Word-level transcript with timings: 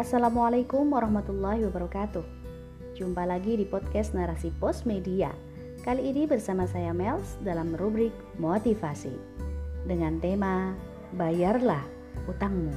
Assalamualaikum 0.00 0.96
warahmatullahi 0.96 1.60
wabarakatuh. 1.68 2.24
Jumpa 2.96 3.28
lagi 3.28 3.60
di 3.60 3.68
podcast 3.68 4.16
Narasi 4.16 4.48
Pos 4.56 4.88
Media. 4.88 5.28
Kali 5.84 6.08
ini 6.08 6.24
bersama 6.24 6.64
saya 6.64 6.96
Mels 6.96 7.36
dalam 7.44 7.76
rubrik 7.76 8.08
motivasi 8.40 9.12
dengan 9.84 10.16
tema 10.16 10.72
Bayarlah 11.20 11.84
Utangmu 12.24 12.72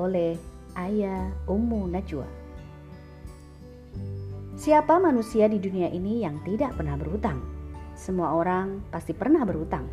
oleh 0.00 0.40
Ayah 0.80 1.28
Ummu 1.44 1.92
Najwa. 1.92 2.24
Siapa 4.56 4.96
manusia 4.96 5.44
di 5.44 5.60
dunia 5.60 5.92
ini 5.92 6.24
yang 6.24 6.40
tidak 6.40 6.72
pernah 6.80 6.96
berutang? 6.96 7.44
Semua 8.00 8.32
orang 8.32 8.80
pasti 8.88 9.12
pernah 9.12 9.44
berutang. 9.44 9.84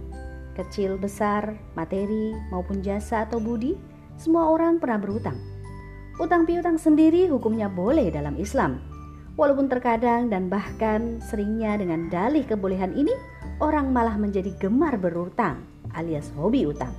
Kecil, 0.55 0.95
besar, 0.95 1.59
materi, 1.75 2.31
maupun 2.55 2.79
jasa 2.79 3.27
atau 3.27 3.43
budi, 3.43 3.75
semua 4.15 4.47
orang 4.47 4.79
pernah 4.79 4.95
berutang. 4.95 5.50
Utang 6.19 6.43
piutang 6.49 6.75
sendiri 6.75 7.29
hukumnya 7.31 7.71
boleh 7.71 8.11
dalam 8.11 8.35
Islam, 8.35 8.81
Walaupun 9.39 9.71
terkadang 9.71 10.27
dan 10.27 10.51
bahkan 10.51 11.23
seringnya 11.23 11.79
dengan 11.79 12.11
dalih 12.11 12.43
kebolehan 12.43 12.91
ini, 12.91 13.15
orang 13.63 13.89
malah 13.89 14.19
menjadi 14.19 14.51
gemar 14.59 14.99
berutang 14.99 15.63
alias 15.95 16.27
hobi 16.35 16.67
utang. 16.67 16.91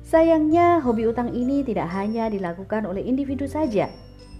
Sayangnya, 0.00 0.80
hobi 0.80 1.06
utang 1.06 1.30
ini 1.30 1.60
tidak 1.62 1.92
hanya 1.92 2.26
dilakukan 2.32 2.88
oleh 2.88 3.04
individu 3.04 3.44
saja, 3.44 3.92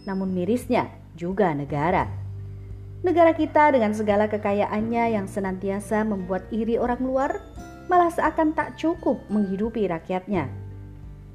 namun 0.09 0.33
mirisnya 0.33 0.91
juga 1.15 1.53
negara. 1.53 2.09
Negara 3.07 3.39
kita 3.39 3.71
dengan 3.71 3.95
segala 3.95 4.27
kekayaannya 4.27 5.15
yang 5.15 5.31
senantiasa 5.31 6.03
membuat 6.03 6.49
iri 6.51 6.75
orang 6.75 7.01
luar, 7.05 7.39
malah 7.87 8.11
seakan 8.11 8.57
tak 8.57 8.75
cukup 8.81 9.21
menghidupi 9.29 9.87
rakyatnya. 9.87 10.49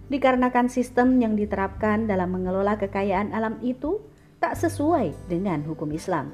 Dikarenakan 0.06 0.70
sistem 0.70 1.18
yang 1.18 1.34
diterapkan 1.34 2.06
dalam 2.06 2.30
mengelola 2.30 2.78
kekayaan 2.78 3.34
alam 3.34 3.58
itu, 3.66 3.98
tak 4.38 4.54
sesuai 4.54 5.16
dengan 5.26 5.66
hukum 5.66 5.90
Islam, 5.90 6.30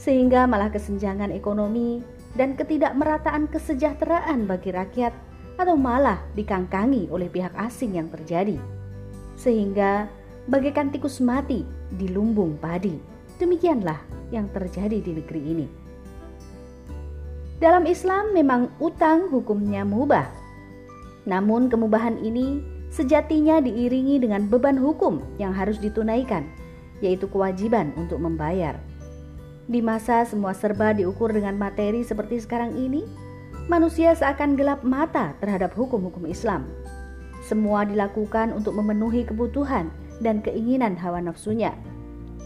sehingga 0.00 0.48
malah 0.48 0.72
kesenjangan 0.72 1.28
ekonomi 1.28 2.00
dan 2.40 2.56
ketidakmerataan 2.56 3.52
kesejahteraan 3.52 4.48
bagi 4.48 4.72
rakyat 4.72 5.12
atau 5.60 5.76
malah 5.76 6.24
dikangkangi 6.32 7.12
oleh 7.12 7.28
pihak 7.28 7.52
asing 7.60 8.00
yang 8.00 8.08
terjadi, 8.08 8.56
sehingga 9.36 10.08
bagaikan 10.48 10.88
tikus 10.88 11.20
mati 11.20 11.68
di 11.92 12.08
lumbung 12.08 12.56
padi. 12.56 12.96
Demikianlah 13.36 14.00
yang 14.32 14.48
terjadi 14.48 15.04
di 15.04 15.12
negeri 15.20 15.42
ini. 15.44 15.66
Dalam 17.60 17.84
Islam 17.84 18.32
memang 18.32 18.72
utang 18.80 19.28
hukumnya 19.28 19.84
mubah. 19.84 20.28
Namun 21.28 21.68
kemubahan 21.68 22.20
ini 22.20 22.75
sejatinya 22.96 23.60
diiringi 23.60 24.16
dengan 24.16 24.48
beban 24.48 24.80
hukum 24.80 25.20
yang 25.36 25.52
harus 25.52 25.76
ditunaikan 25.76 26.48
yaitu 27.04 27.28
kewajiban 27.28 27.92
untuk 28.00 28.16
membayar. 28.16 28.80
Di 29.68 29.82
masa 29.84 30.24
semua 30.24 30.56
serba 30.56 30.96
diukur 30.96 31.34
dengan 31.34 31.58
materi 31.58 32.00
seperti 32.06 32.40
sekarang 32.40 32.72
ini, 32.78 33.04
manusia 33.66 34.14
seakan 34.16 34.56
gelap 34.56 34.80
mata 34.86 35.34
terhadap 35.42 35.74
hukum-hukum 35.74 36.24
Islam. 36.24 36.64
Semua 37.44 37.84
dilakukan 37.84 38.54
untuk 38.54 38.78
memenuhi 38.78 39.26
kebutuhan 39.26 39.90
dan 40.22 40.40
keinginan 40.40 40.96
hawa 40.96 41.20
nafsunya. 41.20 41.74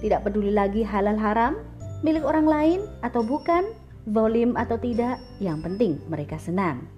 Tidak 0.00 0.24
peduli 0.24 0.50
lagi 0.50 0.80
halal 0.80 1.16
haram, 1.20 1.60
milik 2.00 2.24
orang 2.24 2.48
lain 2.48 2.80
atau 3.04 3.20
bukan, 3.20 3.68
zolim 4.08 4.56
atau 4.56 4.80
tidak, 4.80 5.20
yang 5.38 5.60
penting 5.60 6.00
mereka 6.08 6.40
senang. 6.40 6.88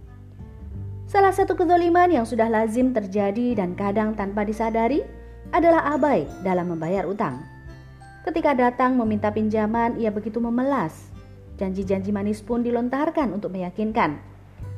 Salah 1.13 1.29
satu 1.29 1.53
kezoliman 1.53 2.09
yang 2.09 2.25
sudah 2.25 2.49
lazim 2.49 2.97
terjadi 2.97 3.53
dan 3.53 3.77
kadang 3.77 4.17
tanpa 4.17 4.49
disadari 4.49 5.05
adalah 5.53 5.93
abai 5.93 6.25
dalam 6.41 6.73
membayar 6.73 7.05
utang. 7.05 7.37
Ketika 8.25 8.57
datang 8.57 8.97
meminta 8.97 9.29
pinjaman, 9.29 10.01
ia 10.01 10.09
begitu 10.09 10.41
memelas. 10.41 11.13
Janji-janji 11.61 12.17
manis 12.17 12.41
pun 12.41 12.65
dilontarkan 12.65 13.29
untuk 13.29 13.53
meyakinkan. 13.53 14.17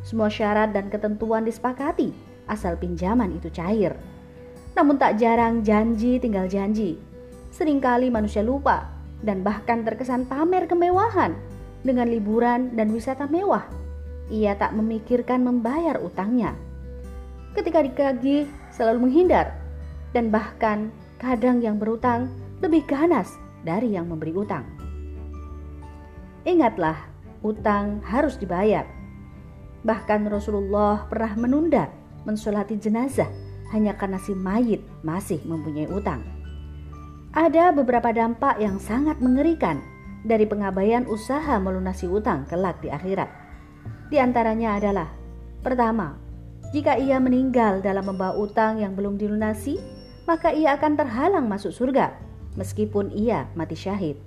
Semua 0.02 0.26
syarat 0.26 0.74
dan 0.74 0.90
ketentuan 0.90 1.46
disepakati, 1.46 2.10
asal 2.50 2.74
pinjaman 2.82 3.38
itu 3.38 3.46
cair. 3.54 3.94
Namun 4.74 4.98
tak 4.98 5.22
jarang 5.22 5.62
janji 5.62 6.18
tinggal 6.18 6.50
janji. 6.50 6.98
Seringkali 7.54 8.10
manusia 8.10 8.42
lupa 8.42 8.90
dan 9.22 9.46
bahkan 9.46 9.86
terkesan 9.86 10.26
pamer 10.26 10.66
kemewahan 10.66 11.30
dengan 11.86 12.10
liburan 12.10 12.74
dan 12.74 12.90
wisata 12.90 13.30
mewah. 13.30 13.84
Ia 14.32 14.56
tak 14.56 14.72
memikirkan 14.72 15.44
membayar 15.44 16.00
utangnya. 16.00 16.56
Ketika 17.52 17.84
dikagih, 17.84 18.48
selalu 18.72 19.08
menghindar 19.08 19.54
dan 20.16 20.32
bahkan 20.32 20.90
kadang 21.20 21.60
yang 21.60 21.78
berutang 21.78 22.32
lebih 22.64 22.82
ganas 22.88 23.30
dari 23.62 23.92
yang 23.92 24.08
memberi 24.08 24.32
utang. 24.32 24.64
Ingatlah, 26.44 26.96
utang 27.44 28.00
harus 28.04 28.40
dibayar. 28.40 28.88
Bahkan 29.84 30.28
Rasulullah 30.32 31.04
pernah 31.08 31.36
menunda 31.36 31.92
mensolati 32.24 32.80
jenazah 32.80 33.28
hanya 33.72 33.92
karena 33.96 34.16
si 34.16 34.32
mayit 34.32 34.80
masih 35.04 35.40
mempunyai 35.44 35.88
utang. 35.88 36.24
Ada 37.34 37.74
beberapa 37.74 38.14
dampak 38.14 38.62
yang 38.62 38.80
sangat 38.80 39.20
mengerikan 39.20 39.82
dari 40.24 40.48
pengabaian 40.48 41.04
usaha 41.04 41.60
melunasi 41.60 42.08
utang 42.08 42.48
kelak 42.48 42.80
di 42.80 42.88
akhirat. 42.88 43.43
Di 44.12 44.20
antaranya 44.20 44.76
adalah 44.76 45.08
pertama, 45.64 46.20
jika 46.74 46.98
ia 46.98 47.22
meninggal 47.22 47.80
dalam 47.80 48.04
membawa 48.04 48.34
utang 48.34 48.82
yang 48.82 48.98
belum 48.98 49.14
dilunasi, 49.14 49.78
maka 50.26 50.50
ia 50.50 50.74
akan 50.74 50.98
terhalang 50.98 51.46
masuk 51.46 51.70
surga 51.70 52.18
meskipun 52.58 53.14
ia 53.14 53.46
mati 53.54 53.78
syahid. 53.78 54.18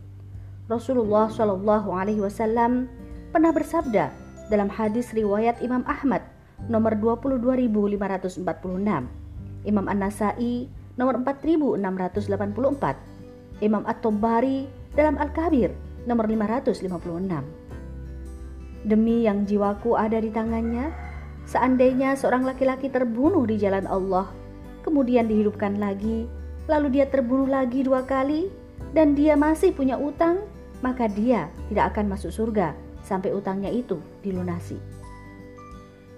Rasulullah 0.67 1.31
Shallallahu 1.31 1.95
Alaihi 1.95 2.19
Wasallam 2.19 2.91
pernah 3.31 3.55
bersabda 3.55 4.11
dalam 4.51 4.67
hadis 4.67 5.15
riwayat 5.15 5.63
Imam 5.63 5.79
Ahmad 5.87 6.19
nomor 6.67 6.91
22.546, 6.95 8.43
Imam 9.67 9.85
An-Nasai 9.87 10.67
nomor 10.99 11.15
4.684, 11.23 13.63
Imam 13.63 13.83
At-Tabari 13.87 14.67
dalam 14.95 15.17
Al-Kabir 15.19 15.71
nomor 16.03 16.27
556. 16.27 17.56
Demi 18.87 19.27
yang 19.27 19.43
jiwaku 19.43 19.99
ada 19.99 20.15
di 20.23 20.31
tangannya, 20.31 20.95
seandainya 21.43 22.15
seorang 22.15 22.47
laki-laki 22.47 22.87
terbunuh 22.87 23.43
di 23.43 23.59
jalan 23.59 23.83
Allah 23.83 24.31
kemudian 24.87 25.27
dihidupkan 25.27 25.75
lagi, 25.75 26.31
lalu 26.71 26.95
dia 26.95 27.11
terbunuh 27.11 27.51
lagi 27.51 27.83
dua 27.83 28.07
kali, 28.07 28.47
dan 28.95 29.11
dia 29.19 29.35
masih 29.35 29.75
punya 29.75 29.99
utang, 29.99 30.39
maka 30.79 31.11
dia 31.11 31.51
tidak 31.67 31.91
akan 31.91 32.15
masuk 32.15 32.31
surga 32.31 32.71
sampai 33.03 33.35
utangnya 33.35 33.67
itu 33.67 33.99
dilunasi. 34.23 34.79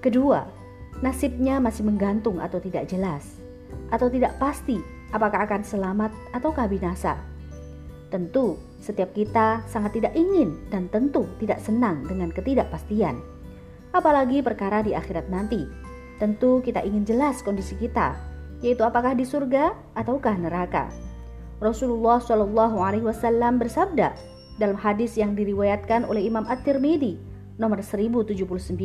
Kedua, 0.06 0.46
nasibnya 1.02 1.58
masih 1.58 1.82
menggantung 1.90 2.38
atau 2.38 2.62
tidak 2.62 2.86
jelas, 2.86 3.42
atau 3.90 4.06
tidak 4.06 4.38
pasti 4.38 4.78
apakah 5.10 5.50
akan 5.50 5.66
selamat 5.66 6.14
atau 6.30 6.54
binasa. 6.70 7.18
Tentu, 8.14 8.54
setiap 8.80 9.12
kita 9.12 9.60
sangat 9.68 10.00
tidak 10.00 10.16
ingin 10.16 10.56
dan 10.72 10.88
tentu 10.88 11.28
tidak 11.44 11.60
senang 11.60 12.08
dengan 12.08 12.32
ketidakpastian. 12.32 13.20
Apalagi 13.92 14.40
perkara 14.40 14.80
di 14.80 14.96
akhirat 14.96 15.28
nanti. 15.28 15.68
Tentu 16.20 16.60
kita 16.64 16.84
ingin 16.84 17.08
jelas 17.08 17.40
kondisi 17.44 17.76
kita 17.80 18.16
yaitu 18.60 18.84
apakah 18.84 19.16
di 19.16 19.24
surga 19.24 19.72
ataukah 19.96 20.36
neraka. 20.36 20.92
Rasulullah 21.64 22.20
Shallallahu 22.20 22.80
Alaihi 22.80 23.08
Wasallam 23.08 23.60
bersabda 23.60 24.16
dalam 24.60 24.76
hadis 24.76 25.16
yang 25.16 25.36
diriwayatkan 25.36 26.04
oleh 26.08 26.28
Imam 26.28 26.44
At-Tirmidzi 26.48 27.16
nomor 27.60 27.80
1079, 27.84 28.76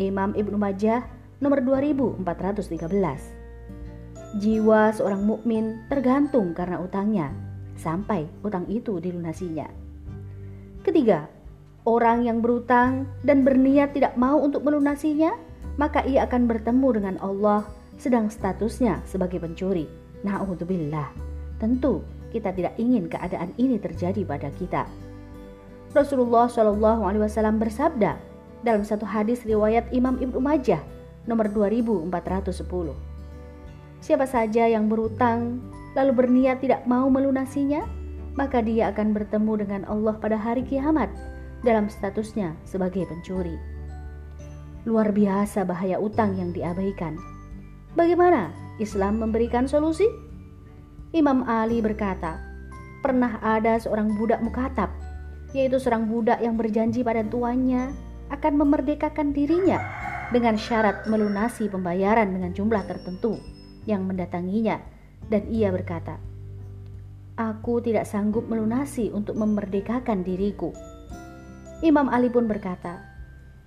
Imam 0.00 0.30
Ibnu 0.32 0.56
Majah 0.56 1.04
nomor 1.40 1.60
2413. 1.64 2.24
Jiwa 4.40 4.92
seorang 4.92 5.24
mukmin 5.24 5.88
tergantung 5.88 6.52
karena 6.52 6.80
utangnya 6.84 7.47
sampai 7.78 8.26
utang 8.42 8.66
itu 8.66 8.98
dilunasinya. 8.98 9.70
Ketiga, 10.82 11.30
orang 11.86 12.26
yang 12.26 12.42
berutang 12.42 13.06
dan 13.22 13.46
berniat 13.46 13.94
tidak 13.94 14.18
mau 14.18 14.36
untuk 14.42 14.66
melunasinya, 14.66 15.32
maka 15.78 16.02
ia 16.04 16.26
akan 16.26 16.50
bertemu 16.50 16.88
dengan 16.98 17.16
Allah 17.22 17.64
sedang 17.96 18.28
statusnya 18.28 19.00
sebagai 19.06 19.38
pencuri. 19.38 19.86
Na'udzubillah. 20.26 21.14
Tentu 21.62 22.02
kita 22.34 22.52
tidak 22.52 22.74
ingin 22.76 23.06
keadaan 23.06 23.54
ini 23.56 23.78
terjadi 23.78 24.22
pada 24.26 24.50
kita. 24.58 24.84
Rasulullah 25.96 26.50
Shallallahu 26.50 27.08
Alaihi 27.08 27.24
Wasallam 27.24 27.56
bersabda 27.56 28.20
dalam 28.60 28.84
satu 28.84 29.08
hadis 29.08 29.46
riwayat 29.48 29.88
Imam 29.94 30.20
Ibnu 30.20 30.36
Majah 30.36 30.82
nomor 31.24 31.48
2410. 31.48 33.17
Siapa 33.98 34.30
saja 34.30 34.70
yang 34.70 34.86
berutang 34.86 35.58
lalu 35.98 36.22
berniat 36.22 36.62
tidak 36.62 36.86
mau 36.86 37.10
melunasinya, 37.10 37.82
maka 38.38 38.62
dia 38.62 38.94
akan 38.94 39.10
bertemu 39.10 39.66
dengan 39.66 39.82
Allah 39.90 40.14
pada 40.22 40.38
hari 40.38 40.62
kiamat 40.62 41.10
dalam 41.66 41.90
statusnya 41.90 42.54
sebagai 42.62 43.02
pencuri. 43.10 43.58
Luar 44.86 45.10
biasa 45.10 45.66
bahaya 45.66 45.98
utang 45.98 46.38
yang 46.38 46.54
diabaikan. 46.54 47.18
Bagaimana 47.98 48.54
Islam 48.78 49.18
memberikan 49.18 49.66
solusi? 49.66 50.06
Imam 51.10 51.42
Ali 51.50 51.82
berkata, 51.82 52.38
pernah 53.02 53.42
ada 53.42 53.74
seorang 53.82 54.14
budak 54.14 54.38
mukatab, 54.38 54.94
yaitu 55.50 55.82
seorang 55.82 56.06
budak 56.06 56.38
yang 56.38 56.54
berjanji 56.54 57.02
pada 57.02 57.26
tuannya 57.26 57.90
akan 58.30 58.54
memerdekakan 58.54 59.34
dirinya 59.34 59.82
dengan 60.30 60.54
syarat 60.54 61.08
melunasi 61.10 61.66
pembayaran 61.66 62.30
dengan 62.30 62.54
jumlah 62.54 62.84
tertentu 62.86 63.57
yang 63.88 64.04
mendatanginya 64.04 64.84
dan 65.32 65.48
ia 65.48 65.72
berkata, 65.72 66.20
Aku 67.38 67.80
tidak 67.80 68.04
sanggup 68.04 68.50
melunasi 68.50 69.08
untuk 69.14 69.38
memerdekakan 69.40 70.26
diriku. 70.26 70.74
Imam 71.80 72.10
Ali 72.12 72.28
pun 72.28 72.44
berkata, 72.44 73.00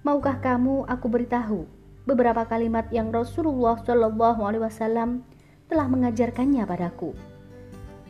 Maukah 0.06 0.38
kamu 0.44 0.86
aku 0.86 1.08
beritahu 1.08 1.66
beberapa 2.06 2.44
kalimat 2.46 2.90
yang 2.92 3.10
Rasulullah 3.10 3.80
Shallallahu 3.80 4.42
Alaihi 4.44 4.64
Wasallam 4.66 5.24
telah 5.72 5.88
mengajarkannya 5.88 6.68
padaku, 6.68 7.16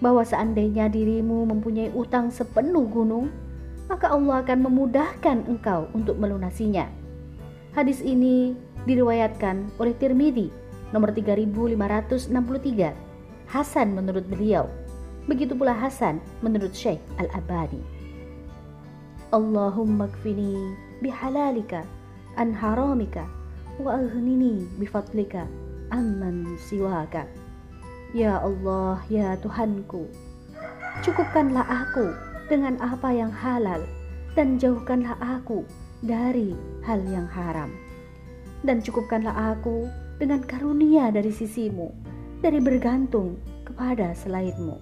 bahwa 0.02 0.26
seandainya 0.26 0.90
dirimu 0.90 1.46
mempunyai 1.46 1.94
utang 1.94 2.34
sepenuh 2.34 2.90
gunung, 2.90 3.30
maka 3.86 4.10
Allah 4.10 4.42
akan 4.42 4.60
memudahkan 4.66 5.46
engkau 5.46 5.86
untuk 5.94 6.18
melunasinya. 6.18 6.90
Hadis 7.78 8.02
ini 8.02 8.58
diriwayatkan 8.90 9.78
oleh 9.78 9.94
Tirmidzi 9.94 10.61
nomor 10.92 11.12
3563. 11.16 12.96
Hasan 13.52 13.96
menurut 13.96 14.24
beliau. 14.32 14.68
Begitu 15.28 15.56
pula 15.56 15.76
Hasan 15.76 16.24
menurut 16.40 16.72
Syekh 16.72 17.00
Al-Abadi. 17.20 17.80
Allahumma 19.32 20.12
kfini 20.12 20.76
bihalalika 21.00 21.88
an 22.36 22.52
haramika 22.52 23.24
wa 23.80 23.96
aghnini 23.96 24.68
bifadlika 24.76 25.48
amman 25.92 26.60
siwaka. 26.60 27.28
Ya 28.12 28.44
Allah, 28.44 29.00
ya 29.08 29.40
Tuhanku, 29.40 30.04
cukupkanlah 31.00 31.64
aku 31.64 32.12
dengan 32.52 32.76
apa 32.84 33.08
yang 33.16 33.32
halal 33.32 33.80
dan 34.36 34.60
jauhkanlah 34.60 35.16
aku 35.24 35.64
dari 36.04 36.52
hal 36.84 37.00
yang 37.08 37.28
haram. 37.32 37.72
Dan 38.68 38.84
cukupkanlah 38.84 39.56
aku 39.56 39.88
dengan 40.22 40.46
karunia 40.46 41.10
dari 41.10 41.34
sisimu, 41.34 41.90
dari 42.46 42.62
bergantung 42.62 43.42
kepada 43.66 44.14
selainmu. 44.14 44.78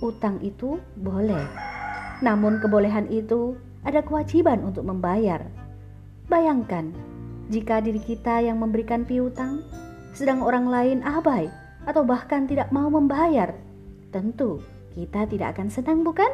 Utang 0.00 0.40
itu 0.40 0.80
boleh, 0.96 1.44
namun 2.24 2.56
kebolehan 2.64 3.04
itu 3.12 3.60
ada 3.84 4.00
kewajiban 4.00 4.64
untuk 4.64 4.88
membayar. 4.88 5.44
Bayangkan, 6.32 6.96
jika 7.52 7.84
diri 7.84 8.00
kita 8.00 8.40
yang 8.40 8.56
memberikan 8.56 9.04
piutang, 9.04 9.60
sedang 10.16 10.40
orang 10.40 10.72
lain 10.72 10.98
abai 11.04 11.52
atau 11.84 12.00
bahkan 12.00 12.48
tidak 12.48 12.72
mau 12.72 12.88
membayar, 12.88 13.52
tentu 14.08 14.64
kita 14.96 15.28
tidak 15.28 15.52
akan 15.58 15.68
senang, 15.68 16.00
bukan? 16.00 16.32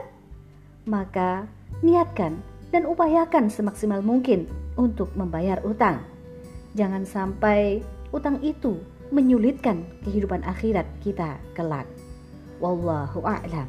Maka 0.86 1.50
niatkan 1.82 2.38
dan 2.70 2.86
upayakan 2.86 3.50
semaksimal 3.50 3.98
mungkin 4.06 4.46
untuk 4.78 5.10
membayar 5.18 5.58
utang. 5.66 6.15
Jangan 6.76 7.08
sampai 7.08 7.80
utang 8.12 8.36
itu 8.44 8.76
menyulitkan 9.08 9.88
kehidupan 10.04 10.44
akhirat 10.44 10.84
kita 11.00 11.40
kelak. 11.56 11.88
Wallahu 12.60 13.24
a'lam. 13.24 13.64